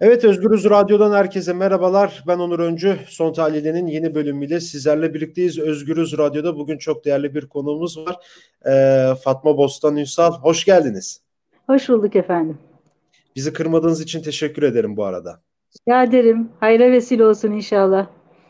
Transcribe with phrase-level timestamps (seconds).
[0.00, 2.24] Evet Özgürüz Radyo'dan herkese merhabalar.
[2.26, 2.98] Ben Onur Öncü.
[3.06, 5.58] Son Tahlili'nin yeni bölümüyle sizlerle birlikteyiz.
[5.58, 8.16] Özgürüz Radyo'da bugün çok değerli bir konuğumuz var.
[8.66, 10.32] Ee, Fatma Bostan Ünsal.
[10.32, 11.20] Hoş geldiniz.
[11.66, 12.58] Hoş bulduk efendim.
[13.36, 15.40] Bizi kırmadığınız için teşekkür ederim bu arada.
[15.80, 16.48] Rica ederim.
[16.60, 18.06] Hayra vesile olsun inşallah.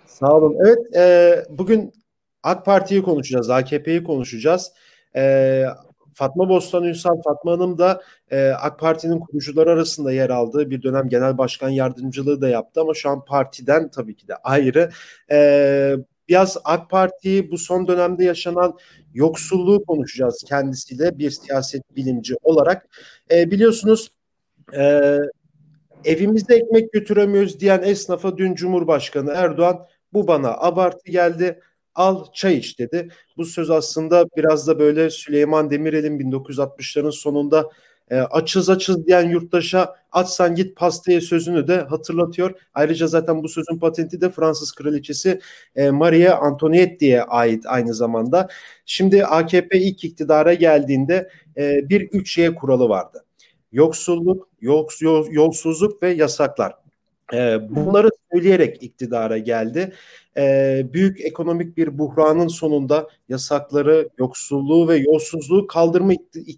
[0.06, 0.56] Sağ olun.
[0.66, 1.92] Evet e, bugün
[2.42, 4.72] AK Parti'yi konuşacağız, AKP'yi konuşacağız.
[5.16, 5.64] E,
[6.16, 11.08] Fatma Bostan Ünsal, Fatma Hanım da e, AK Parti'nin kurucuları arasında yer aldığı bir dönem
[11.08, 14.90] genel başkan yardımcılığı da yaptı ama şu an partiden tabii ki de ayrı.
[15.30, 15.96] E,
[16.28, 18.78] biraz AK Parti'yi bu son dönemde yaşanan
[19.14, 22.86] yoksulluğu konuşacağız kendisiyle bir siyaset bilimci olarak.
[23.30, 24.12] E, biliyorsunuz
[24.76, 25.18] e,
[26.04, 31.60] evimizde ekmek götüremiyoruz diyen esnafa dün Cumhurbaşkanı Erdoğan bu bana abartı geldi
[31.96, 33.08] al çay iç dedi.
[33.36, 37.70] Bu söz aslında biraz da böyle Süleyman Demirel'in 1960'ların sonunda
[38.10, 42.60] e, açız açız diyen yurttaşa açsan git pastaya sözünü de hatırlatıyor.
[42.74, 45.40] Ayrıca zaten bu sözün patenti de Fransız kraliçesi
[45.76, 48.48] e, Maria Antoinette'ye ait aynı zamanda.
[48.86, 53.24] Şimdi AKP ilk iktidara geldiğinde e, bir 3Y kuralı vardı.
[53.72, 56.85] Yoksulluk, yoks, yolsuzluk ve yasaklar.
[57.34, 59.92] E, bunları söyleyerek iktidara geldi
[60.36, 66.12] e, büyük ekonomik bir buhranın sonunda yasakları, yoksulluğu ve yolsuzluğu kaldırma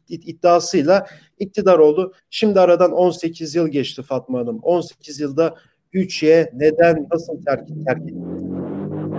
[0.08, 1.06] iddiasıyla
[1.38, 2.12] iktidar oldu.
[2.30, 4.58] Şimdi aradan 18 yıl geçti Fatma Hanım.
[4.62, 5.54] 18 yılda
[5.94, 8.14] 3'ye neden, nasıl terk, terk etti?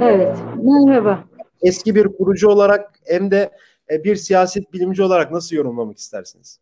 [0.02, 1.24] Evet, merhaba.
[1.62, 3.50] Eski bir kurucu olarak hem de
[3.92, 6.60] e, bir siyaset bilimci olarak nasıl yorumlamak istersiniz?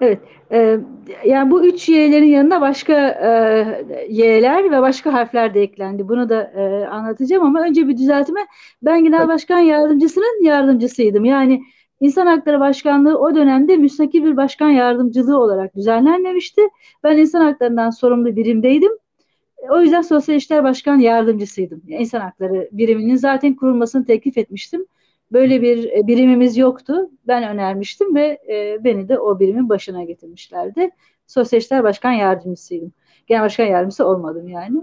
[0.00, 0.18] Evet,
[0.52, 0.78] e,
[1.26, 3.28] yani bu üç y'lerin yanına başka e,
[4.08, 6.08] y'ler ve başka harfler de eklendi.
[6.08, 8.40] Bunu da e, anlatacağım ama önce bir düzeltme.
[8.82, 11.24] Ben Genel Başkan Yardımcısının yardımcısıydım.
[11.24, 11.62] Yani
[12.00, 16.62] İnsan Hakları Başkanlığı o dönemde müstakil bir başkan yardımcılığı olarak düzenlenmemişti.
[17.04, 18.92] Ben insan haklarından sorumlu birimdeydim.
[19.70, 21.82] O yüzden Sosyal İşler Başkan Yardımcısıydım.
[21.88, 24.86] İnsan Hakları biriminin zaten kurulmasını teklif etmiştim.
[25.32, 27.10] Böyle bir e, birimimiz yoktu.
[27.26, 30.90] Ben önermiştim ve e, beni de o birimin başına getirmişlerdi.
[31.26, 32.92] Sosyal İşler Başkan Yardımcısıydım.
[33.26, 34.82] Genel Başkan Yardımcısı olmadım yani.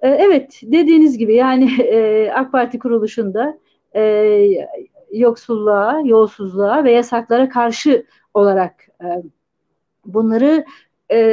[0.00, 1.70] E, evet dediğiniz gibi yani
[2.34, 3.58] AK Parti kuruluşunda
[5.12, 8.74] yoksulluğa, yolsuzluğa ve yasaklara karşı olarak
[10.06, 10.64] bunları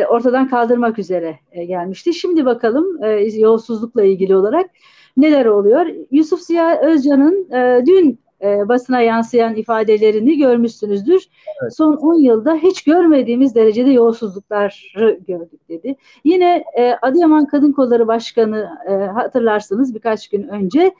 [0.09, 2.13] ortadan kaldırmak üzere gelmişti.
[2.13, 2.99] Şimdi bakalım
[3.39, 4.69] yolsuzlukla ilgili olarak
[5.17, 5.85] neler oluyor?
[6.11, 7.47] Yusuf Ziya Özcan'ın
[7.85, 11.23] dün e, basına yansıyan ifadelerini görmüşsünüzdür.
[11.61, 11.75] Evet.
[11.75, 15.95] Son 10 yılda hiç görmediğimiz derecede yolsuzlukları gördük dedi.
[16.23, 20.91] Yine e, Adıyaman Kadın Kolları Başkanı e, hatırlarsınız birkaç gün önce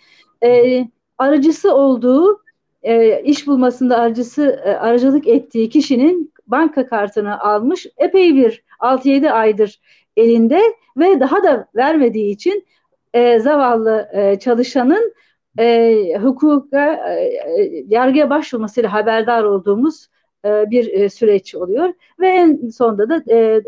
[0.43, 0.81] e,
[1.17, 2.41] aracısı olduğu
[2.83, 9.81] e, iş bulmasında aracısı e, aracılık ettiği kişinin banka kartını almış epey bir 6-7 aydır
[10.17, 10.61] elinde
[10.97, 12.65] ve daha da vermediği için
[13.13, 15.13] e, zavallı e, çalışanın
[15.59, 17.39] e, hukuka, e,
[17.87, 20.07] yargıya başvurmasıyla haberdar olduğumuz
[20.45, 21.93] e, bir e, süreç oluyor.
[22.19, 23.61] Ve en sonunda da e,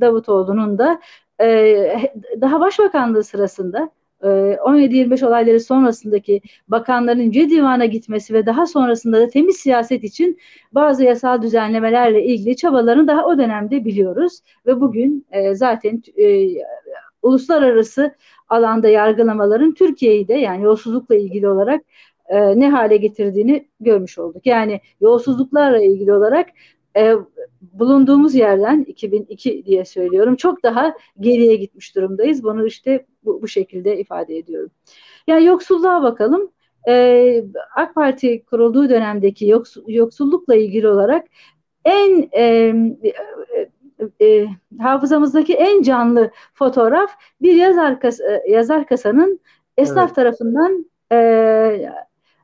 [0.00, 1.00] Davutoğlu'nun da
[1.40, 2.10] e,
[2.40, 3.90] daha başbakanlığı sırasında
[4.22, 10.38] 17-25 olayları sonrasındaki bakanların Yüce Divan'a gitmesi ve daha sonrasında da temiz siyaset için
[10.72, 14.40] bazı yasal düzenlemelerle ilgili çabalarını daha o dönemde biliyoruz.
[14.66, 16.48] Ve bugün e, zaten e,
[17.22, 18.14] uluslararası
[18.48, 21.82] alanda yargılamaların Türkiye'yi de yani yolsuzlukla ilgili olarak
[22.28, 24.46] e, ne hale getirdiğini görmüş olduk.
[24.46, 26.48] Yani yolsuzluklarla ilgili olarak
[26.96, 27.14] e,
[27.60, 32.44] bulunduğumuz yerden 2002 diye söylüyorum çok daha geriye gitmiş durumdayız.
[32.44, 34.70] Bunu işte bu, bu şekilde ifade ediyorum.
[35.26, 36.50] Yani yoksulluğa bakalım.
[36.88, 37.44] Ee,
[37.76, 41.26] AK Parti kurulduğu dönemdeki yoks, yoksullukla ilgili olarak
[41.84, 42.74] en e,
[44.20, 44.46] e,
[44.80, 47.10] hafızamızdaki en canlı fotoğraf
[47.42, 49.40] bir yazar, kasa, e, yazar kasanın
[49.76, 50.16] esnaf evet.
[50.16, 51.16] tarafından e,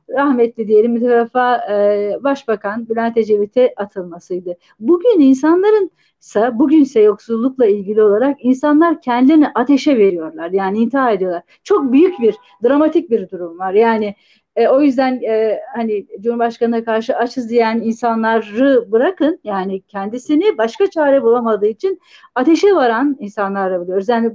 [0.09, 4.57] rahmetli diyelim mütevefa e, Başbakan Bülent Ecevit'e atılmasıydı.
[4.79, 10.51] Bugün insanların ise bugünse yoksullukla ilgili olarak insanlar kendilerini ateşe veriyorlar.
[10.51, 11.43] Yani intihar ediyorlar.
[11.63, 13.73] Çok büyük bir dramatik bir durum var.
[13.73, 14.15] Yani
[14.55, 21.23] e, o yüzden e, hani Cumhurbaşkanı'na karşı açız diyen insanları bırakın yani kendisini başka çare
[21.23, 21.99] bulamadığı için
[22.35, 24.09] ateşe varan insanlarla biliyoruz.
[24.09, 24.31] Yani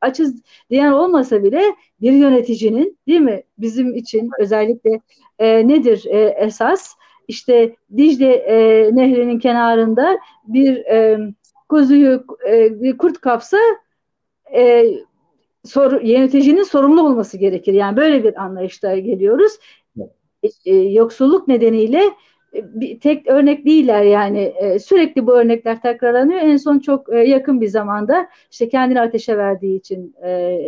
[0.00, 1.62] açız diyen olmasa bile
[2.00, 5.00] bir yöneticinin değil mi bizim için özellikle
[5.38, 6.94] e, nedir e, esas?
[7.28, 8.56] İşte Dicle e,
[8.96, 11.18] nehrinin kenarında bir e,
[11.68, 13.58] kuzuyu e, bir kurt kapsa
[14.54, 14.84] e,
[15.64, 17.72] sor, yöneticinin sorumlu olması gerekir.
[17.72, 19.52] Yani böyle bir anlayışta geliyoruz.
[20.42, 22.02] E, e, yoksulluk nedeniyle
[22.54, 26.40] bir tek örnek değiller yani e, sürekli bu örnekler tekrarlanıyor.
[26.40, 30.58] En son çok e, yakın bir zamanda işte kendini ateşe verdiği için e,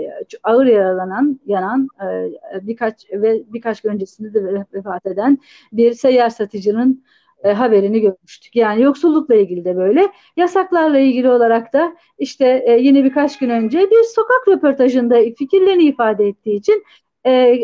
[0.43, 5.39] ağır yaralanan, yanan e, birkaç ve birkaç gün öncesinde de vefat eden
[5.73, 7.05] bir seyyar satıcının
[7.45, 8.57] e, haberini görmüştük.
[8.57, 10.09] Yani yoksullukla ilgili de böyle.
[10.37, 16.29] Yasaklarla ilgili olarak da işte e, yine birkaç gün önce bir sokak röportajında fikirlerini ifade
[16.29, 16.85] ettiği için
[17.27, 17.59] e,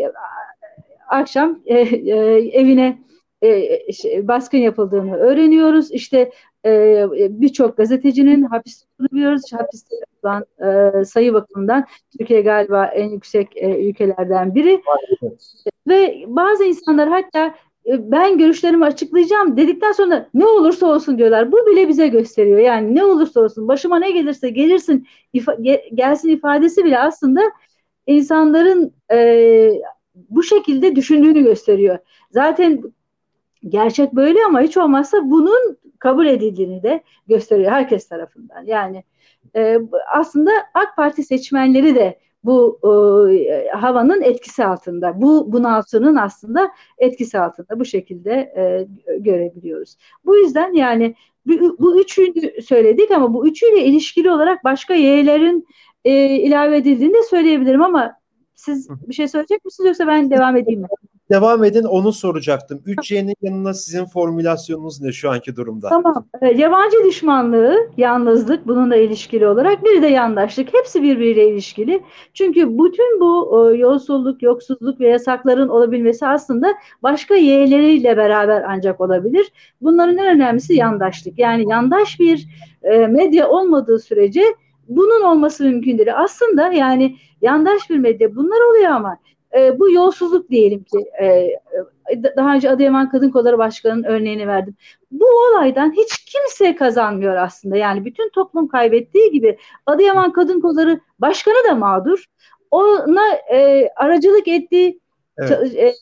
[1.08, 2.16] akşam e, e,
[2.52, 2.98] evine
[3.42, 5.92] e, şey, baskın yapıldığını öğreniyoruz.
[5.92, 6.30] İşte
[6.66, 9.52] e, birçok gazetecinin hapiste bulunuyoruz.
[9.52, 10.44] Hapiste yapılan
[11.00, 11.84] e, sayı bakımından
[12.18, 14.82] Türkiye galiba en yüksek e, ülkelerden biri.
[15.88, 17.54] Ve bazı insanlar hatta
[17.86, 21.52] ben görüşlerimi açıklayacağım dedikten sonra ne olursa olsun diyorlar.
[21.52, 22.58] Bu bile bize gösteriyor.
[22.58, 25.56] Yani ne olursa olsun başıma ne gelirse gelirsin ifa,
[25.94, 27.40] gelsin ifadesi bile aslında
[28.06, 29.70] insanların e,
[30.14, 31.98] bu şekilde düşündüğünü gösteriyor.
[32.30, 32.82] Zaten
[33.68, 38.64] gerçek böyle ama hiç olmazsa bunun kabul edildiğini de gösteriyor herkes tarafından.
[38.64, 39.04] Yani
[39.56, 39.78] e,
[40.14, 42.80] aslında AK Parti seçmenleri de bu
[43.40, 48.86] e, havanın etkisi altında, bu bunaltının aslında etkisi altında bu şekilde e,
[49.18, 49.96] görebiliyoruz.
[50.24, 51.14] Bu yüzden yani
[51.46, 55.66] bu, bu üçünü söyledik ama bu üçüyle ilişkili olarak başka y'lerin
[56.04, 58.12] e, ilave edildiğini de söyleyebilirim ama
[58.54, 60.88] siz bir şey söyleyecek misiniz yoksa ben devam edeyim mi?
[61.30, 62.82] Devam edin onu soracaktım.
[62.86, 65.88] 3Y'nin yanına sizin formülasyonunuz ne şu anki durumda?
[65.88, 66.26] Tamam.
[66.42, 70.74] E, yabancı düşmanlığı, yalnızlık bununla ilişkili olarak bir de yandaşlık.
[70.74, 72.02] Hepsi birbiriyle ilişkili.
[72.34, 79.52] Çünkü bütün bu e, yolsuzluk, yoksuzluk ve yasakların olabilmesi aslında başka Y'leriyle beraber ancak olabilir.
[79.80, 81.38] Bunların en önemlisi yandaşlık.
[81.38, 82.48] Yani yandaş bir
[82.82, 84.42] e, medya olmadığı sürece
[84.88, 86.16] bunun olması mümkün değil.
[86.16, 89.18] Aslında yani yandaş bir medya bunlar oluyor ama
[89.56, 91.56] e, bu yolsuzluk diyelim ki e, e,
[92.36, 94.74] daha önce Adıyaman Kadın Kolları Başkanı'nın örneğini verdim.
[95.10, 97.76] Bu olaydan hiç kimse kazanmıyor aslında.
[97.76, 102.24] Yani bütün toplum kaybettiği gibi Adıyaman Kadın Kolları Başkanı da mağdur.
[102.70, 105.00] Ona e, aracılık ettiği
[105.38, 105.76] Evet.
[105.76, 105.94] E,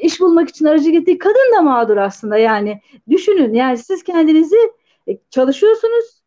[0.00, 2.80] iş bulmak için aracılık ettiği kadın da mağdur aslında yani
[3.10, 4.56] düşünün yani siz kendinizi
[5.08, 6.20] e, çalışıyorsunuz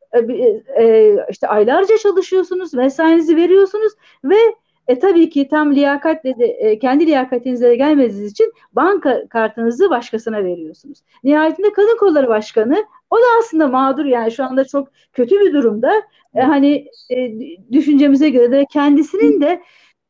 [0.79, 3.93] e, işte aylarca çalışıyorsunuz mesainizi veriyorsunuz
[4.23, 4.35] ve
[4.87, 10.43] e tabii ki tam liyakatle de e, kendi liyakatinize de gelmediğiniz için banka kartınızı başkasına
[10.43, 10.99] veriyorsunuz.
[11.23, 15.91] Nihayetinde kadın kolları başkanı o da aslında mağdur yani şu anda çok kötü bir durumda.
[16.35, 17.33] E, hani e,
[17.71, 19.61] düşüncemize göre de kendisinin de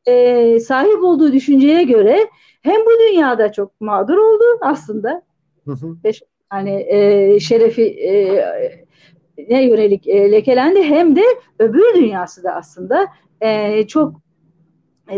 [0.06, 2.18] e, sahip olduğu düşünceye göre
[2.62, 5.22] hem bu dünyada çok mağdur oldu aslında.
[5.64, 5.96] Hı hı.
[6.48, 8.44] hani e, şerefi e,
[9.48, 11.22] ne yönelik e, lekelendi hem de
[11.58, 13.06] öbür dünyası da aslında
[13.40, 14.23] e, çok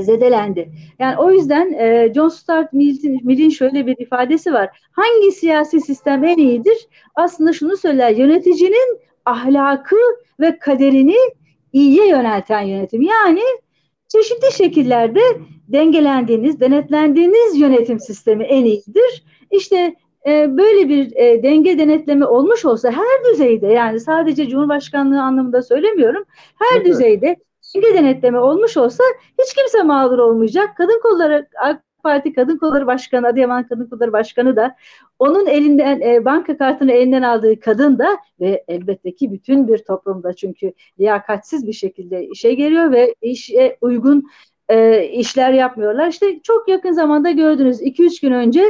[0.01, 0.71] zedelendi.
[0.99, 4.81] Yani o yüzden e, John Stuart Mill'in şöyle bir ifadesi var.
[4.93, 6.89] Hangi siyasi sistem en iyidir?
[7.15, 8.11] Aslında şunu söyler.
[8.11, 9.97] Yöneticinin ahlakı
[10.41, 11.17] ve kaderini
[11.73, 13.03] iyiye yönelten yönetim.
[13.03, 13.43] Yani
[14.09, 15.21] çeşitli şekillerde
[15.69, 19.25] dengelendiğiniz, denetlendiğiniz yönetim sistemi en iyidir.
[19.51, 19.95] İşte
[20.27, 26.25] e, böyle bir e, denge denetleme olmuş olsa her düzeyde yani sadece Cumhurbaşkanlığı anlamında söylemiyorum.
[26.59, 26.87] Her evet.
[26.87, 27.37] düzeyde
[27.77, 29.05] denge denetleme olmuş olsa
[29.43, 30.77] hiç kimse mağdur olmayacak.
[30.77, 34.77] Kadın kolları AK Parti Kadın Kolları Başkanı, Adıyaman Kadın Kolları Başkanı da
[35.19, 40.33] onun elinden e, banka kartını elinden aldığı kadın da ve elbette ki bütün bir toplumda
[40.33, 44.25] çünkü liyakatsiz bir şekilde işe geliyor ve işe uygun
[44.69, 46.09] e, işler yapmıyorlar.
[46.09, 48.65] İşte çok yakın zamanda gördünüz 2-3 gün önce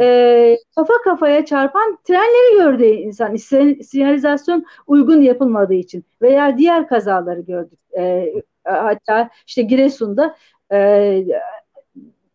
[0.00, 3.36] e, kafa kafaya çarpan trenleri gördü insan.
[3.82, 7.78] Sinyalizasyon uygun yapılmadığı için veya diğer kazaları gördük.
[7.98, 8.32] E,
[8.64, 10.36] hatta işte Giresun'da
[10.72, 11.24] e,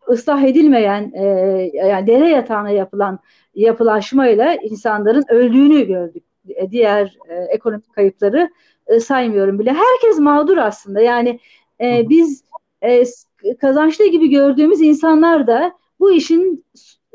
[0.10, 1.26] ıslah edilmeyen e,
[1.74, 3.20] yani dere yatağına yapılan
[3.56, 6.24] yapılaşmayla insanların öldüğünü gördük.
[6.50, 8.50] E, diğer e, ekonomik kayıpları
[8.88, 9.74] e, saymıyorum bile.
[9.74, 11.02] Herkes mağdur aslında.
[11.02, 11.40] Yani
[11.82, 12.44] e, biz
[12.82, 13.04] e,
[13.62, 16.66] kazançlı gibi gördüğümüz insanlar da bu işin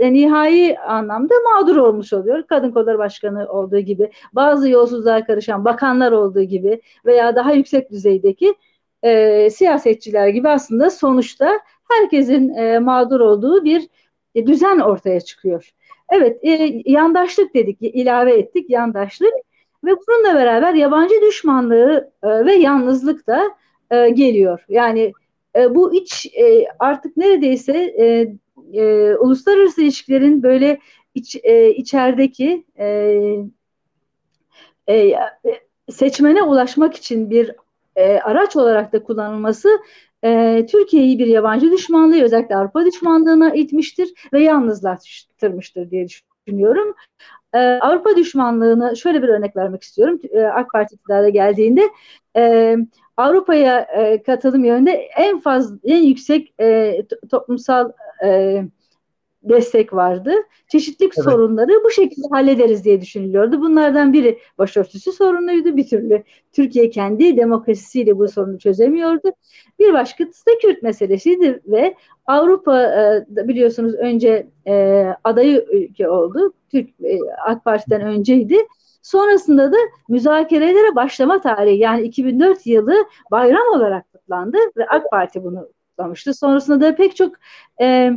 [0.03, 2.43] e, nihai anlamda mağdur olmuş oluyor.
[2.47, 8.55] Kadın Kolları Başkanı olduğu gibi, bazı yolsuzluğa karışan bakanlar olduğu gibi veya daha yüksek düzeydeki
[9.03, 13.89] e, siyasetçiler gibi aslında sonuçta herkesin e, mağdur olduğu bir
[14.35, 15.71] e, düzen ortaya çıkıyor.
[16.13, 19.33] Evet, e, yandaşlık dedik, ilave ettik yandaşlık
[19.85, 23.51] ve bununla beraber yabancı düşmanlığı e, ve yalnızlık da
[23.91, 24.65] e, geliyor.
[24.69, 25.13] Yani
[25.57, 28.33] e, bu iç e, artık neredeyse e,
[28.73, 30.79] e, uluslararası ilişkilerin böyle
[31.15, 33.17] iç, e, içerideki e,
[34.89, 35.19] e,
[35.91, 37.55] seçmene ulaşmak için bir
[37.97, 39.69] e, araç olarak da kullanılması
[40.25, 46.95] e, Türkiye'yi bir yabancı düşmanlığı özellikle Avrupa düşmanlığına itmiştir ve yalnızlaştırmıştır diye düşünüyorum.
[47.55, 50.21] Ee, Avrupa düşmanlığını şöyle bir örnek vermek istiyorum.
[50.31, 51.91] Ee, AK Parti iktidara geldiğinde
[52.37, 52.77] e,
[53.17, 56.97] Avrupa'ya e, katılım yönünde en fazla en yüksek e,
[57.31, 57.93] toplumsal
[58.25, 58.63] e,
[59.43, 60.33] destek vardı.
[60.69, 61.25] Çeşitli evet.
[61.25, 63.61] sorunları bu şekilde hallederiz diye düşünülüyordu.
[63.61, 66.23] Bunlardan biri başörtüsü sorunuydu bir türlü.
[66.53, 69.33] Türkiye kendi demokrasisiyle bu sorunu çözemiyordu.
[69.79, 71.95] Bir başkası da Kürt meselesiydi ve
[72.27, 76.53] Avrupa e, biliyorsunuz önce e, adayı ülke oldu.
[76.71, 78.57] Türk e, AK Parti'den önceydi.
[79.03, 79.77] Sonrasında da
[80.09, 82.95] müzakerelere başlama tarihi yani 2004 yılı
[83.31, 85.69] bayram olarak kutlandı ve AK Parti bunu
[86.03, 86.35] kutlamıştı.
[86.35, 87.35] Sonrasında da pek çok
[87.81, 88.13] e,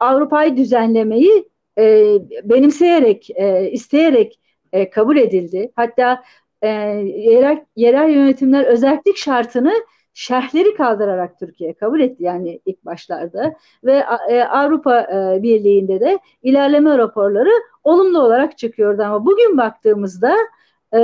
[0.00, 2.14] Avrupa'yı düzenlemeyi e,
[2.44, 4.40] benimseyerek, e, isteyerek
[4.72, 5.72] e, kabul edildi.
[5.76, 6.22] Hatta
[6.62, 9.72] e, yerel, yerel yönetimler özellik şartını
[10.14, 13.54] şerhleri kaldırarak Türkiye kabul etti yani ilk başlarda
[13.84, 17.50] ve e, Avrupa e, Birliği'nde de ilerleme raporları
[17.84, 20.36] olumlu olarak çıkıyordu ama bugün baktığımızda
[20.92, 20.98] e,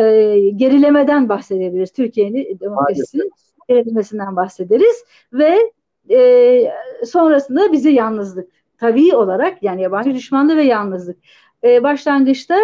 [0.56, 1.92] gerilemeden bahsedebiliriz.
[1.92, 3.30] Türkiye'nin demokrasisinin
[3.68, 5.72] gerilemesinden bahsederiz ve
[6.10, 6.72] e,
[7.06, 11.16] sonrasında bizi yalnızlık tabii olarak yani yabancı düşmanlığı ve yalnızlık.
[11.64, 12.58] E, başlangıçta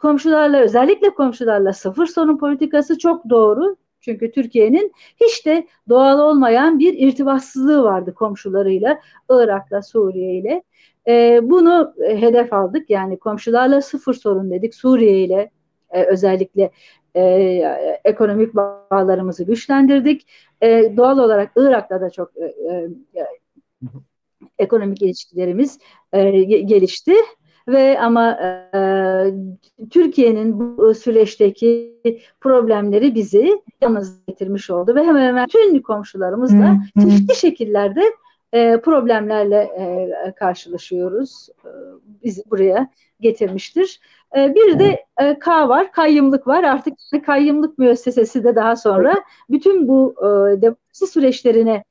[0.00, 3.76] komşularla özellikle komşularla sıfır sorun politikası çok doğru.
[4.00, 10.62] Çünkü Türkiye'nin hiç de doğal olmayan bir irtibatsızlığı vardı komşularıyla, Irak'la, Suriye ile.
[11.08, 12.90] E, bunu hedef aldık.
[12.90, 14.74] Yani komşularla sıfır sorun dedik.
[14.74, 15.50] Suriye ile
[15.90, 16.70] e, özellikle
[17.16, 20.26] e, ekonomik bağlarımızı güçlendirdik.
[20.60, 23.26] E, doğal olarak Irak'la da çok e, e,
[24.58, 25.78] ekonomik ilişkilerimiz
[26.12, 27.14] e, gelişti
[27.68, 28.80] ve ama e,
[29.90, 32.00] Türkiye'nin bu süreçteki
[32.40, 38.02] problemleri bizi yalnız getirmiş oldu ve hemen hemen tüm komşularımızla çeşitli şekillerde
[38.52, 41.48] e, problemlerle e, karşılaşıyoruz.
[41.64, 41.68] E,
[42.24, 44.00] bizi buraya getirmiştir.
[44.36, 46.64] E, bir de e, K var, kayyımlık var.
[46.64, 46.94] Artık
[47.26, 49.14] kayyımlık müessesesi de daha sonra
[49.50, 51.84] bütün bu e, demokrasi süreçlerine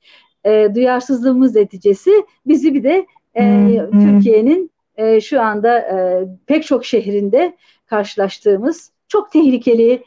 [0.46, 2.12] e, duyarsızlığımız neticesi
[2.46, 3.06] bizi bir de
[3.92, 4.72] Türkiye'nin
[5.22, 5.86] şu anda
[6.46, 10.04] pek çok şehrinde karşılaştığımız çok tehlikeli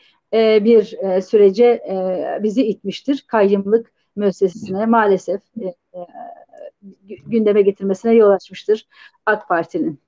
[0.64, 1.82] bir sürece
[2.42, 3.24] bizi itmiştir.
[3.28, 5.40] Kayyımlık müessesesine maalesef
[7.26, 8.86] gündeme getirmesine yol açmıştır
[9.26, 9.98] AK Parti'nin.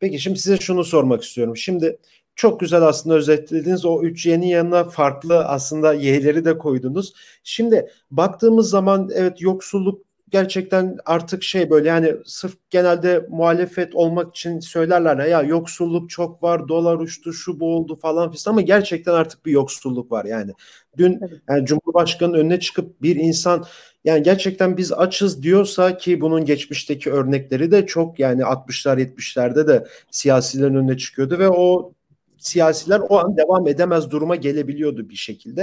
[0.00, 1.56] Peki şimdi size şunu sormak istiyorum.
[1.56, 1.98] Şimdi
[2.36, 3.84] çok güzel aslında özetlediniz.
[3.84, 7.12] O üç yeni yanına farklı aslında y'leri de koydunuz.
[7.44, 14.60] Şimdi baktığımız zaman evet yoksulluk gerçekten artık şey böyle yani sırf genelde muhalefet olmak için
[14.60, 19.46] söylerler ya yoksulluk çok var, dolar uçtu, şu bu oldu falan filan ama gerçekten artık
[19.46, 20.52] bir yoksulluk var yani.
[20.96, 23.64] Dün yani Cumhurbaşkanı'nın önüne çıkıp bir insan
[24.04, 29.86] yani gerçekten biz açız diyorsa ki bunun geçmişteki örnekleri de çok yani 60'lar 70'lerde de
[30.10, 31.92] siyasilerin önüne çıkıyordu ve o
[32.38, 35.62] siyasiler o an devam edemez duruma gelebiliyordu bir şekilde.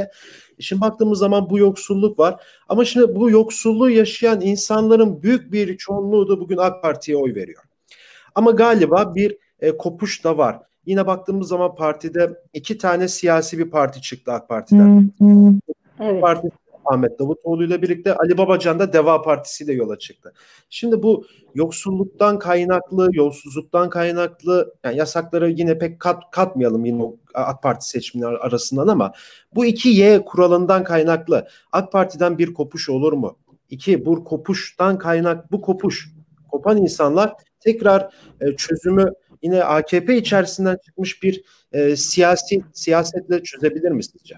[0.59, 2.43] E şimdi baktığımız zaman bu yoksulluk var.
[2.69, 7.63] Ama şimdi bu yoksulluğu yaşayan insanların büyük bir çoğunluğu da bugün AK Parti'ye oy veriyor.
[8.35, 10.59] Ama galiba bir e, kopuş da var.
[10.85, 15.11] Yine baktığımız zaman partide iki tane siyasi bir parti çıktı AK Parti'den.
[15.99, 16.21] Evet.
[16.21, 16.49] Parti
[16.85, 20.33] Ahmet Davutoğlu ile birlikte Ali Babacan da Deva Partisi ile yola çıktı.
[20.69, 21.25] Şimdi bu
[21.55, 28.37] yoksulluktan kaynaklı, yolsuzluktan kaynaklı yani yasakları yine pek kat, katmayalım yine o AK Parti seçimleri
[28.37, 29.13] arasından ama
[29.55, 33.37] bu iki Y kuralından kaynaklı AK Parti'den bir kopuş olur mu?
[33.69, 36.09] İki bu kopuştan kaynak bu kopuş
[36.51, 44.03] kopan insanlar tekrar e, çözümü yine AKP içerisinden çıkmış bir e, siyasi siyasetle çözebilir mi
[44.03, 44.35] sizce?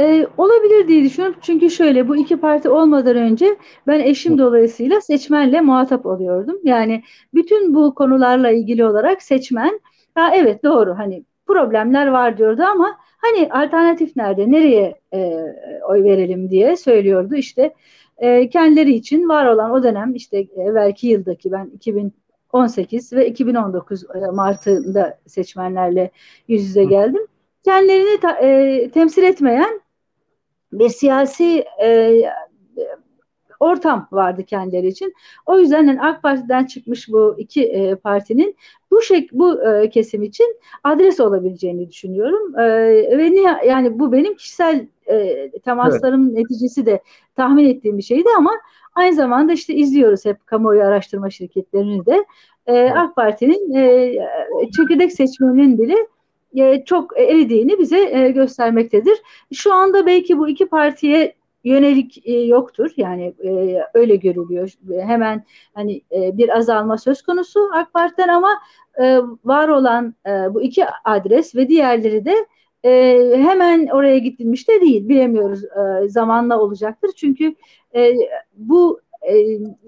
[0.00, 1.38] Ee, olabilir diye düşünüyorum.
[1.42, 3.56] Çünkü şöyle bu iki parti olmadan önce
[3.86, 6.56] ben eşim dolayısıyla seçmenle muhatap oluyordum.
[6.64, 7.02] Yani
[7.34, 9.80] bütün bu konularla ilgili olarak seçmen
[10.14, 15.44] ha evet doğru hani problemler var diyordu ama hani alternatif nerede nereye e,
[15.88, 17.34] oy verelim diye söylüyordu.
[17.34, 17.74] İşte
[18.18, 24.30] e, kendileri için var olan o dönem işte evvelki yıldaki ben 2018 ve 2019 e,
[24.32, 26.10] Mart'ında seçmenlerle
[26.48, 27.26] yüz yüze geldim
[27.64, 29.80] kendilerini ta, e, temsil etmeyen
[30.72, 32.22] bir siyasi e,
[33.62, 35.14] ortam vardı kendileri için.
[35.46, 38.56] O yüzden yani AK Parti'den çıkmış bu iki e, partinin
[38.90, 42.58] bu şek bu e, kesim için adres olabileceğini düşünüyorum.
[42.58, 42.64] E,
[43.18, 46.38] ve ne, yani bu benim kişisel e, temaslarım evet.
[46.38, 47.02] neticesi de
[47.36, 48.50] tahmin ettiğim bir şeydi ama
[48.94, 52.24] aynı zamanda işte izliyoruz hep kamuoyu araştırma şirketlerini de.
[52.66, 52.90] E.
[52.90, 54.14] AK Parti'nin e,
[54.76, 55.96] çekirdek seçmeninin bile
[56.56, 59.22] e, çok eridiğini bize e, göstermektedir.
[59.52, 62.90] Şu anda belki bu iki partiye yönelik e, yoktur.
[62.96, 63.34] Yani
[63.94, 64.72] öyle görülüyor.
[65.00, 65.44] Hemen
[65.74, 68.58] hani bir azalma söz konusu AK Parti'den ama
[69.44, 70.14] var olan
[70.50, 72.46] bu iki adres ve diğerleri de
[72.84, 75.08] e, hemen oraya gidilmiş de değil.
[75.08, 77.10] Bilemiyoruz e, zamanla olacaktır.
[77.16, 77.54] Çünkü
[77.94, 78.14] e,
[78.54, 79.00] bu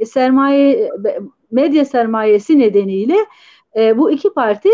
[0.00, 0.90] e, sermaye
[1.50, 3.16] medya sermayesi nedeniyle
[3.76, 4.68] e, bu iki parti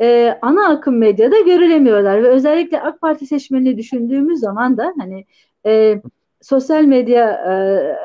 [0.00, 5.24] e, ana akım medyada görülemiyorlar ve özellikle AK Parti seçmenini düşündüğümüz zaman da hani
[5.66, 6.00] e,
[6.42, 7.96] sosyal medyanın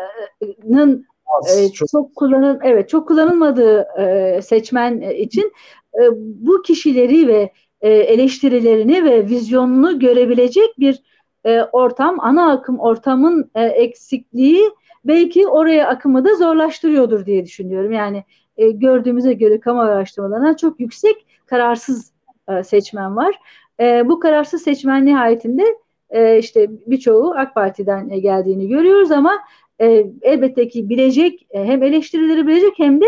[1.57, 5.53] e, çok, çok kullanıl evet çok kullanılmadığı e, seçmen için
[5.95, 11.03] e, bu kişileri ve e, eleştirilerini ve vizyonunu görebilecek bir
[11.45, 14.69] e, ortam, ana akım ortamın e, eksikliği
[15.05, 17.91] belki oraya akımı da zorlaştırıyordur diye düşünüyorum.
[17.91, 18.24] Yani
[18.57, 22.12] e, gördüğümüze göre kamu araştırmalarına çok yüksek kararsız
[22.50, 23.36] e, seçmen var.
[23.79, 25.63] E, bu kararsız seçmen nihayetinde
[26.10, 29.39] e, işte birçoğu AK Parti'den e, geldiğini görüyoruz ama
[29.81, 33.05] e, elbette ki bilecek e, hem eleştirileri bilecek hem de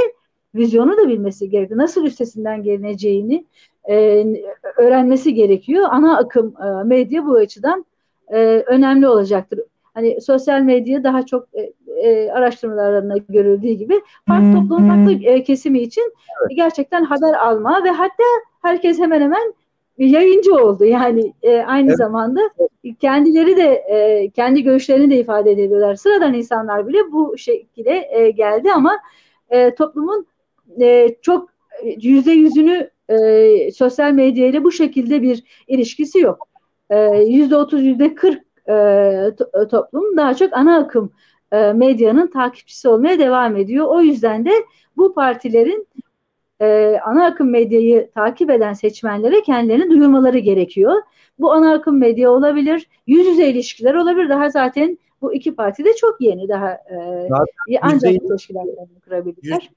[0.55, 1.79] vizyonu da bilmesi gerekiyor.
[1.79, 3.45] Nasıl üstesinden gelineceğini
[3.89, 4.25] e,
[4.77, 5.87] öğrenmesi gerekiyor.
[5.91, 7.85] Ana akım e, medya bu açıdan
[8.27, 9.59] e, önemli olacaktır.
[9.93, 11.73] Hani sosyal medya daha çok e,
[12.07, 16.13] e, araştırmalarına görüldüğü gibi farklı toplumun farklı e, kesimi için
[16.55, 18.23] gerçekten haber alma ve hatta
[18.61, 19.53] herkes hemen hemen
[19.97, 20.85] yayıncı oldu.
[20.85, 21.97] Yani e, aynı evet.
[21.97, 22.41] zamanda
[22.99, 25.95] kendileri de e, kendi görüşlerini de ifade ediyorlar.
[25.95, 28.99] Sıradan insanlar bile bu şekilde e, geldi ama
[29.49, 30.25] e, toplumun
[30.81, 31.49] e, çok
[32.01, 36.47] yüzde yüzünü e, sosyal medya ile bu şekilde bir ilişkisi yok.
[36.89, 41.11] E, yüzde otuz, yüzde kırk e, toplum daha çok ana akım
[41.51, 43.85] e, medyanın takipçisi olmaya devam ediyor.
[43.89, 44.51] O yüzden de
[44.97, 45.87] bu partilerin
[46.61, 51.01] e, ana akım medyayı takip eden seçmenlere kendilerini duyurmaları gerekiyor.
[51.39, 54.29] Bu ana akım medya olabilir, yüz yüze ilişkiler olabilir.
[54.29, 59.69] Daha zaten bu iki parti de çok yeni daha e, ancak teşkilatlarını kurabilirler.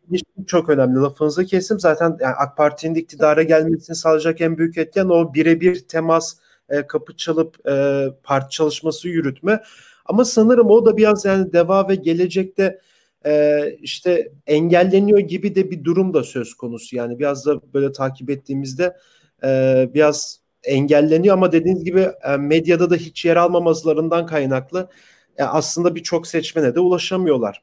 [0.46, 1.00] Çok önemli.
[1.00, 1.80] Lafınızı kesim.
[1.80, 6.36] Zaten yani AK Parti'nin iktidara gelmesini sağlayacak en büyük etken o birebir temas,
[6.70, 9.62] e, kapı çalıp e, parti çalışması yürütme.
[10.06, 12.80] Ama sanırım o da biraz yani deva ve gelecekte
[13.26, 16.96] e, işte engelleniyor gibi de bir durum da söz konusu.
[16.96, 18.96] Yani biraz da böyle takip ettiğimizde
[19.44, 24.88] e, biraz engelleniyor ama dediğiniz gibi e, medyada da hiç yer almamazlarından kaynaklı
[25.38, 27.62] e, aslında birçok seçmene de ulaşamıyorlar.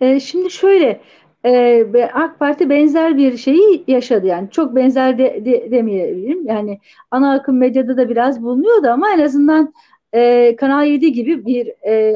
[0.00, 1.00] E, şimdi şöyle
[1.46, 6.78] e, AK Parti benzer bir şeyi yaşadı yani çok benzer de, de, demeyebilirim yani
[7.10, 9.74] ana akım medyada da biraz bulunuyordu ama en azından
[10.14, 12.14] e, Kanal 7 gibi bir e,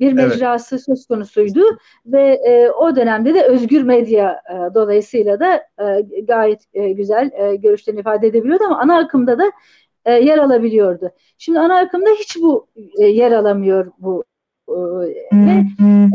[0.00, 0.84] bir mecrası evet.
[0.84, 1.60] söz konusuydu
[2.06, 7.56] ve e, o dönemde de özgür medya e, dolayısıyla da e, gayet e, güzel e,
[7.56, 9.52] görüşlerini ifade edebiliyordu ama ana akımda da
[10.04, 11.10] e, yer alabiliyordu.
[11.38, 12.66] Şimdi ana akımda hiç bu
[12.98, 14.24] e, yer alamıyor bu
[14.68, 14.72] e,
[15.32, 15.64] ve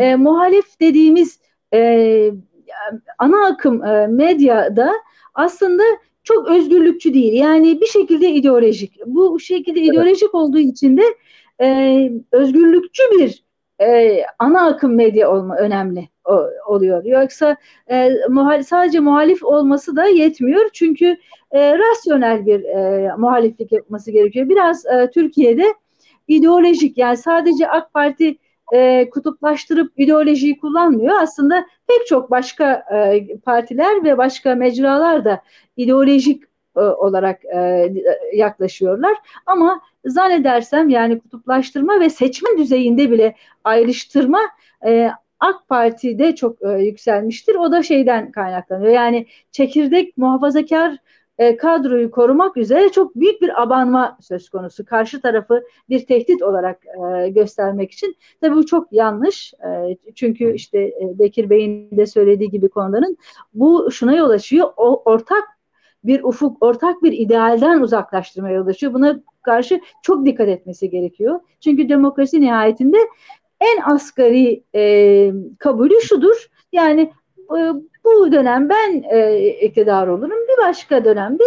[0.04, 1.40] e, muhalif dediğimiz
[1.74, 2.32] e,
[3.18, 4.94] ana akım e, medyada
[5.34, 5.84] aslında
[6.24, 7.34] çok özgürlükçü değil.
[7.34, 9.00] Yani bir şekilde ideolojik.
[9.06, 9.90] Bu şekilde evet.
[9.90, 11.04] ideolojik olduğu için de
[11.62, 13.44] e, özgürlükçü bir
[13.82, 17.04] e, ana akım medya olma önemli o, oluyor.
[17.06, 17.56] Yoksa
[17.92, 20.70] e, muhal sadece muhalif olması da yetmiyor.
[20.74, 21.18] Çünkü
[21.52, 24.50] e, rasyonel bir e, muhaliflik yapması gerekiyor.
[24.50, 25.74] Biraz e, Türkiye'de
[26.28, 28.38] ideolojik yani sadece AK Parti
[28.74, 31.16] e, kutuplaştırıp ideolojiyi kullanmıyor.
[31.22, 35.42] Aslında pek çok başka e, partiler ve başka mecralar da
[35.78, 36.44] ideolojik
[36.78, 37.92] e, olarak e,
[38.34, 39.18] yaklaşıyorlar.
[39.46, 44.40] Ama zannedersem yani kutuplaştırma ve seçmen düzeyinde bile ayrıştırma
[44.86, 47.56] e, AK Parti'de çok e, yükselmiştir.
[47.56, 48.94] O da şeyden kaynaklanıyor.
[48.94, 50.98] Yani çekirdek muhafazakar
[51.40, 54.86] e, kadroyu korumak üzere çok büyük bir abanma söz konusu.
[54.86, 58.16] Karşı tarafı bir tehdit olarak e, göstermek için.
[58.42, 59.54] Tabii bu çok yanlış.
[59.54, 63.18] E, çünkü işte e, Bekir Bey'in de söylediği gibi konuların
[63.54, 64.70] bu şuna yol açıyor.
[64.78, 65.44] O, ortak
[66.04, 68.94] bir ufuk, ortak bir idealden uzaklaştırmaya yol açıyor.
[68.94, 71.40] Buna karşı çok dikkat etmesi gerekiyor.
[71.60, 72.98] Çünkü demokrasi nihayetinde
[73.62, 76.50] en asgari e, kabulü şudur.
[76.72, 77.12] Yani
[77.58, 77.60] e,
[78.16, 80.48] bu dönem ben e, iktidar olurum.
[80.48, 81.44] Bir başka dönemde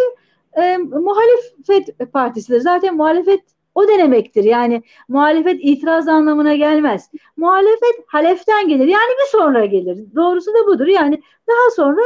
[0.57, 2.61] e, muhalefet partisidir.
[2.61, 3.40] Zaten muhalefet
[3.75, 4.44] o denemektir.
[4.44, 7.11] Yani muhalefet itiraz anlamına gelmez.
[7.37, 8.87] Muhalefet haleften gelir.
[8.87, 9.98] Yani bir sonra gelir.
[10.16, 10.87] Doğrusu da budur.
[10.87, 12.03] Yani daha sonra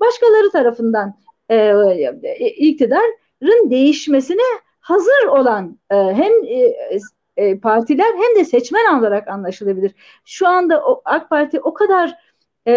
[0.00, 1.14] başkaları tarafından
[1.50, 1.72] e,
[2.56, 4.42] iktidarın değişmesine
[4.80, 6.74] hazır olan e, hem e,
[7.38, 9.92] e, partiler hem de seçmen olarak anlaşılabilir.
[10.24, 12.18] Şu anda o, AK Parti o kadar
[12.68, 12.72] e,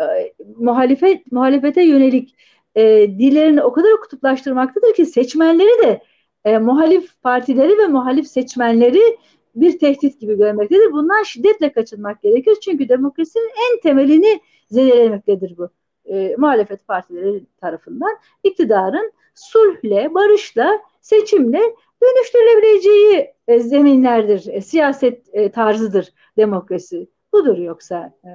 [0.00, 2.36] e, muhalefet muhalefete yönelik
[2.74, 2.82] e,
[3.18, 6.02] dillerini o kadar kutuplaştırmaktadır ki seçmenleri de
[6.44, 9.18] e, muhalif partileri ve muhalif seçmenleri
[9.54, 10.92] bir tehdit gibi görmektedir.
[10.92, 12.56] Bundan şiddetle kaçınmak gerekir.
[12.64, 15.68] Çünkü demokrasinin en temelini zedelemektedir bu.
[16.04, 21.62] E, muhalefet partileri tarafından iktidarın sulhle, barışla, seçimle
[22.02, 27.06] dönüştürülebileceği e, zeminlerdir, e, siyaset e, tarzıdır demokrasi.
[27.34, 28.30] Budur yoksa e,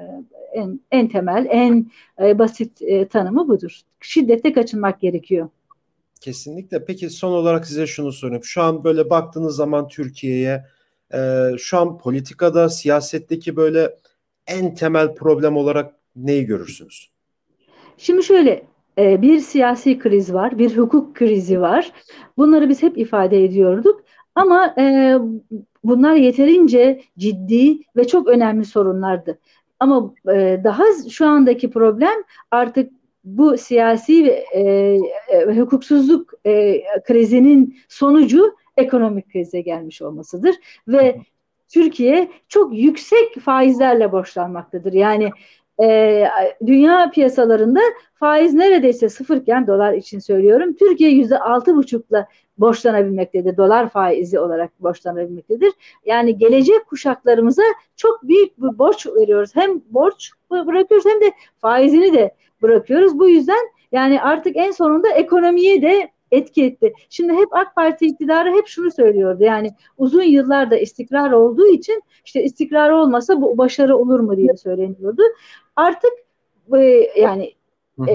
[0.54, 3.80] en, en temel, en e, basit e, tanımı budur.
[4.00, 5.50] Şiddete kaçınmak gerekiyor.
[6.22, 6.86] Kesinlikle.
[6.86, 8.44] Peki son olarak size şunu sorayım.
[8.44, 10.66] Şu an böyle baktığınız zaman Türkiye'ye
[11.14, 13.96] e, şu an politikada, siyasetteki böyle
[14.48, 17.10] en temel problem olarak neyi görürsünüz?
[17.98, 18.64] Şimdi şöyle
[18.98, 21.92] bir siyasi kriz var, bir hukuk krizi var.
[22.38, 24.04] Bunları biz hep ifade ediyorduk.
[24.40, 25.16] Ama e,
[25.84, 29.40] bunlar yeterince ciddi ve çok önemli sorunlardı.
[29.80, 32.92] Ama e, daha şu andaki problem artık
[33.24, 34.62] bu siyasi ve e,
[35.28, 40.56] e, hukuksuzluk e, krizinin sonucu ekonomik krize gelmiş olmasıdır
[40.88, 41.22] ve
[41.70, 44.94] Türkiye çok yüksek faizlerle borçlanmaktadır.
[44.94, 45.30] Yani
[45.84, 46.24] e,
[46.66, 47.80] dünya piyasalarında
[48.14, 50.74] faiz neredeyse sıfırken dolar için söylüyorum.
[50.74, 53.58] Türkiye yüzde altı buçukla borçlanabilmektedir.
[53.58, 55.74] Dolar faizi olarak borçlanabilmektedir.
[56.06, 57.64] Yani gelecek kuşaklarımıza
[57.96, 59.56] çok büyük bir borç veriyoruz.
[59.56, 63.20] Hem borç bırakıyoruz hem de faizini de bırakıyoruz.
[63.20, 66.94] Bu yüzden yani artık en sonunda ekonomiye de etki etti.
[67.10, 69.44] Şimdi hep AK Parti iktidarı hep şunu söylüyordu.
[69.44, 75.22] Yani uzun yıllarda istikrar olduğu için işte istikrar olmasa bu başarı olur mu diye söyleniyordu.
[75.80, 76.12] Artık
[76.78, 77.54] e, yani
[78.08, 78.14] e,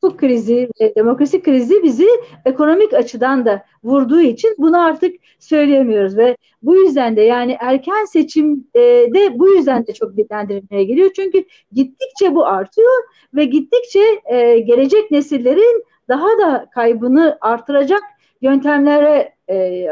[0.00, 2.08] hukuk krizi ve demokrasi krizi bizi
[2.44, 8.66] ekonomik açıdan da vurduğu için bunu artık söyleyemiyoruz ve bu yüzden de yani erken seçim
[8.74, 11.10] e, de bu yüzden de çok dillendirilmeye geliyor.
[11.16, 18.02] Çünkü gittikçe bu artıyor ve gittikçe e, gelecek nesillerin daha da kaybını artıracak
[18.42, 19.86] yöntemlere e,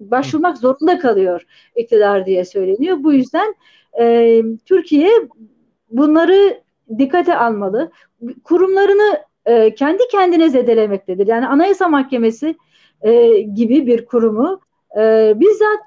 [0.00, 2.96] başvurmak zorunda kalıyor iktidar diye söyleniyor.
[3.00, 3.54] Bu yüzden
[4.00, 5.10] e, Türkiye
[5.90, 6.60] bunları
[6.98, 7.90] dikkate almalı.
[8.44, 11.26] Kurumlarını e, kendi kendine zedelemektedir.
[11.26, 12.56] Yani Anayasa Mahkemesi
[13.02, 14.60] e, gibi bir kurumu
[14.98, 15.80] e, bizzat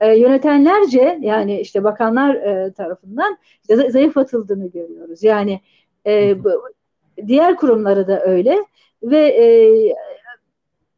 [0.00, 3.38] e, yönetenlerce yani işte bakanlar e, tarafından
[3.88, 5.22] zayıf atıldığını görüyoruz.
[5.22, 5.60] Yani
[6.06, 6.50] e, bu,
[7.26, 8.64] diğer kurumları da öyle
[9.02, 9.46] ve e,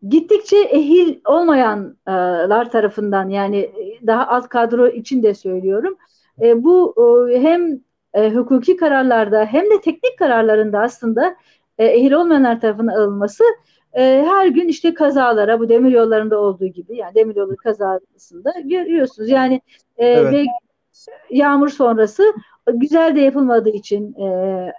[0.09, 3.71] gittikçe ehil olmayanlar tarafından yani
[4.07, 5.97] daha alt kadro için de söylüyorum.
[6.43, 6.95] E, bu
[7.31, 7.81] e, hem
[8.15, 11.37] e, hukuki kararlarda hem de teknik kararlarında aslında
[11.79, 13.45] e, ehil olmayanlar tarafından alınması
[13.93, 19.29] e, her gün işte kazalara bu demir yollarında olduğu gibi yani demir yolu kazasında görüyorsunuz.
[19.29, 19.61] Yani
[19.97, 20.33] e, evet.
[20.33, 20.45] ve
[21.31, 22.35] yağmur sonrası
[22.75, 24.73] güzel de yapılmadığı için e, e,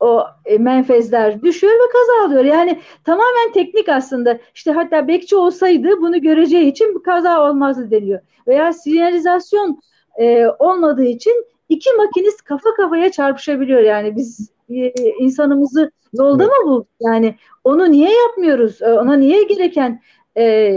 [0.00, 0.24] o
[0.58, 2.44] menfezler düşüyor ve kaza oluyor.
[2.44, 4.38] Yani tamamen teknik aslında.
[4.54, 8.20] İşte hatta bekçi olsaydı bunu göreceği için bu kaza olmazdı deniyor.
[8.46, 9.80] Veya sinyalizasyon
[10.20, 13.80] e, olmadığı için iki makinist kafa kafaya çarpışabiliyor.
[13.80, 16.52] Yani biz e, insanımızı yolda evet.
[16.52, 16.88] mı bulduk?
[17.00, 18.82] Yani onu niye yapmıyoruz?
[18.82, 20.02] E, ona niye gereken
[20.36, 20.70] e,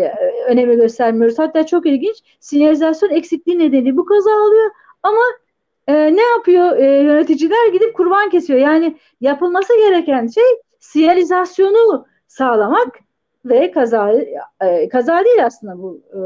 [0.47, 1.39] önemi göstermiyoruz?
[1.39, 4.71] Hatta çok ilginç sinyalizasyon eksikliği nedeni bu kaza oluyor
[5.03, 5.21] ama
[5.87, 8.59] e, ne yapıyor e, yöneticiler gidip kurban kesiyor.
[8.59, 10.43] Yani yapılması gereken şey
[10.79, 12.99] sinyalizasyonu sağlamak
[13.45, 14.13] ve kaza
[14.61, 16.19] e, kaza değil aslında bu e,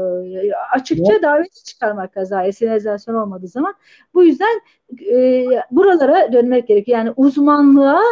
[0.74, 3.74] açıkça daveti çıkarmak kazaya sinyalizasyon olmadığı zaman.
[4.14, 4.60] Bu yüzden
[5.12, 6.98] e, buralara dönmek gerekiyor.
[6.98, 8.02] Yani uzmanlığa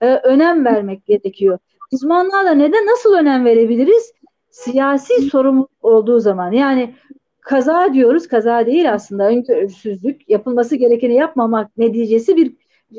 [0.00, 1.58] e, önem vermek gerekiyor.
[1.92, 4.12] Uzmanlığa da neden nasıl önem verebiliriz?
[4.50, 6.52] Siyasi sorumluluk olduğu zaman.
[6.52, 6.94] Yani
[7.40, 9.28] kaza diyoruz kaza değil aslında.
[9.28, 12.52] Öngörüsüzlük yapılması gerekeni yapmamak neticesi bir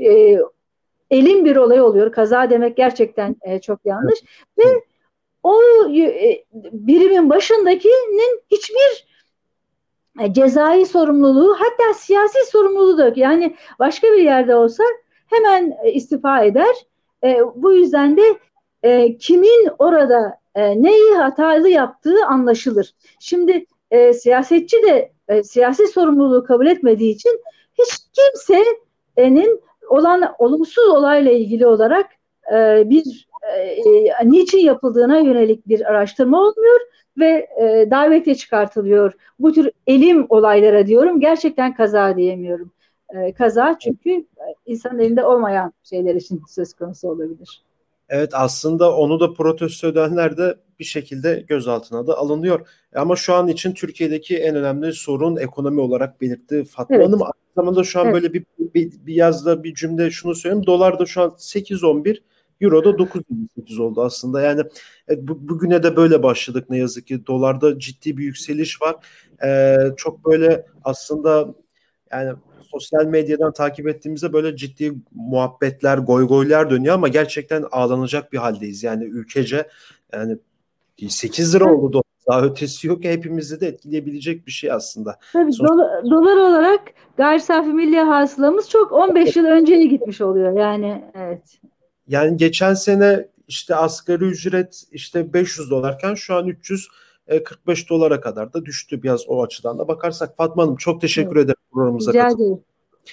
[0.05, 0.39] e,
[1.11, 2.11] elin bir olay oluyor.
[2.11, 4.19] Kaza demek gerçekten e, çok yanlış.
[4.57, 4.63] Ve
[5.45, 5.61] o
[5.95, 9.07] e, birimin başındakinin hiçbir
[10.19, 13.17] e, cezai sorumluluğu hatta siyasi sorumluluğu da yok.
[13.17, 14.83] Yani başka bir yerde olsa
[15.27, 16.75] hemen e, istifa eder.
[17.55, 18.39] Bu yüzden de
[19.19, 22.93] kimin orada neyi hatalı yaptığı anlaşılır.
[23.19, 23.65] Şimdi
[24.13, 25.11] siyasetçi de
[25.43, 27.41] siyasi sorumluluğu kabul etmediği için
[27.79, 32.11] hiç kimsenin olan olumsuz olayla ilgili olarak
[32.89, 33.27] bir
[33.57, 36.79] e, niçin yapıldığına yönelik bir araştırma olmuyor
[37.17, 39.13] ve e, davetiye çıkartılıyor.
[39.39, 42.71] Bu tür elim olaylara diyorum gerçekten kaza diyemiyorum.
[43.09, 44.25] E, kaza çünkü
[44.65, 47.63] insan elinde olmayan şeyler için söz konusu olabilir.
[48.09, 52.67] Evet aslında onu da protesto edenler de bir şekilde gözaltına da alınıyor.
[52.95, 57.07] Ama şu an için Türkiye'deki en önemli sorun ekonomi olarak belirtti Fatma evet.
[57.07, 57.21] Hanım.
[57.21, 58.15] Aynı zamanda şu an evet.
[58.15, 60.65] böyle bir, bir, bir yazda bir cümle şunu söyleyeyim.
[60.65, 62.19] Dolar da şu an 8.11
[62.61, 64.41] Euro da 9.28 oldu aslında.
[64.41, 64.61] Yani
[65.09, 67.27] e, bu, bugüne de böyle başladık ne yazık ki.
[67.27, 68.95] Dolarda ciddi bir yükseliş var.
[69.45, 71.55] E, çok böyle aslında
[72.11, 72.33] yani
[72.71, 78.83] sosyal medyadan takip ettiğimizde böyle ciddi muhabbetler, goygoylar dönüyor ama gerçekten ağlanacak bir haldeyiz.
[78.83, 79.67] Yani ülkece
[80.13, 80.37] yani
[81.09, 83.03] 8 lira oldu daha ötesi yok.
[83.03, 85.19] Hepimizi de etkileyebilecek bir şey aslında.
[85.33, 85.75] Tabii Sonuçta...
[85.75, 86.81] dolar, dolar olarak
[87.17, 90.59] gayri safi milli hasılamız çok 15 yıl önceye gitmiş oluyor.
[90.59, 91.59] Yani evet.
[92.07, 98.53] Yani geçen sene işte asgari ücret işte 500 dolarken şu an 345 e, dolara kadar
[98.53, 100.37] da düştü biraz o açıdan da bakarsak.
[100.37, 101.45] Fatma Hanım çok teşekkür evet.
[101.45, 102.59] ederim programımıza Rica ederim.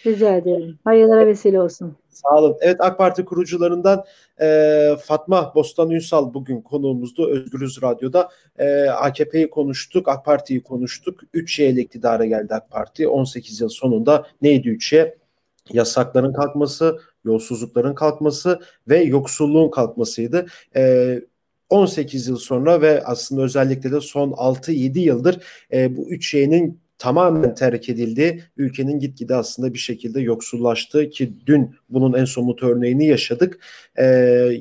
[0.06, 0.78] Rica ederim.
[0.84, 1.96] Hayırlara vesile olsun.
[2.08, 2.56] Sağ olun.
[2.60, 4.04] Evet AK Parti kurucularından
[4.40, 8.28] e, Fatma Bostan Ünsal bugün konuğumuzdu Özgürüz Radyo'da.
[8.58, 11.20] E, AKP'yi konuştuk, AK Parti'yi konuştuk.
[11.32, 13.08] 3 şeyle iktidara geldi AK Parti.
[13.08, 15.14] 18 yıl sonunda neydi 3 şey?
[15.72, 20.46] Yasakların kalkması, yolsuzlukların kalkması ve yoksulluğun kalkmasıydı.
[20.76, 21.20] E,
[21.70, 25.40] 18 yıl sonra ve aslında özellikle de son 6-7 yıldır
[25.72, 28.44] e, bu üç şeyinin tamamen terk edildi.
[28.56, 33.58] Ülkenin gitgide aslında bir şekilde yoksullaştığı ki dün bunun en somut örneğini yaşadık.
[33.98, 34.06] E,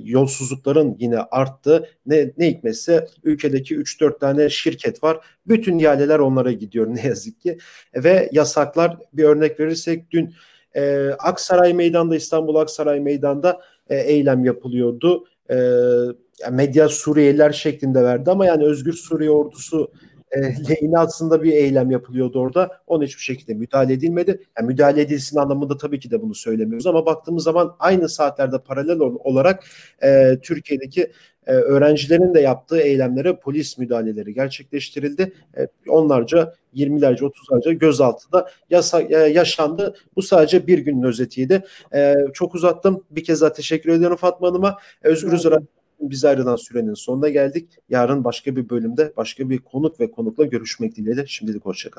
[0.03, 1.89] yolsuzlukların yine arttı.
[2.05, 5.17] Ne, ne hikmetse ülkedeki 3-4 tane şirket var.
[5.47, 7.57] Bütün ihaleler onlara gidiyor ne yazık ki.
[7.95, 10.33] ve yasaklar bir örnek verirsek dün
[10.75, 15.25] e, Aksaray Meydan'da İstanbul Aksaray Meydan'da e, eylem yapılıyordu.
[15.49, 15.57] E,
[16.51, 19.91] medya Suriyeliler şeklinde verdi ama yani Özgür Suriye Ordusu
[20.31, 22.71] e, lehine aslında bir eylem yapılıyordu orada.
[22.87, 24.41] Ona hiçbir şekilde müdahale edilmedi.
[24.57, 28.99] Yani müdahale edilsin anlamında tabii ki de bunu söylemiyoruz ama baktığımız zaman aynı saatlerde paralel
[28.99, 29.63] olarak
[30.03, 31.11] e, Türkiye'deki
[31.47, 35.33] e, öğrencilerin de yaptığı eylemlere polis müdahaleleri gerçekleştirildi.
[35.57, 39.95] E, onlarca, 20'lerce, 30'larca gözaltı da yasa, e, yaşandı.
[40.15, 41.63] Bu sadece bir günün özetiydi.
[41.93, 43.03] E, çok uzattım.
[43.11, 44.77] Bir kez daha teşekkür ediyorum Fatma Hanım'a.
[45.03, 45.53] Özgür Özel
[46.01, 47.69] biz ayrılan sürenin sonuna geldik.
[47.89, 51.27] Yarın başka bir bölümde başka bir konuk ve konukla görüşmek dileğiyle.
[51.27, 51.89] Şimdilik hoşçakalın.